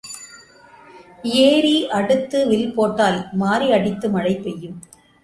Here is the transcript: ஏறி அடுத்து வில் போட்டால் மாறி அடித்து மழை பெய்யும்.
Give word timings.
ஏறி 1.43 1.75
அடுத்து 1.89 2.39
வில் 2.47 2.73
போட்டால் 2.73 3.19
மாறி 3.33 3.71
அடித்து 3.71 4.09
மழை 4.09 4.33
பெய்யும். 4.35 4.79